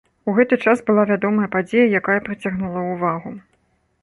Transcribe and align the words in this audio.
У 0.31 0.33
гэты 0.37 0.57
час 0.69 0.79
была 0.87 1.03
вядомая 1.11 1.49
падзея, 1.57 1.87
якая 2.01 2.19
прыцягнула 2.29 2.89
ўвагу. 2.91 3.37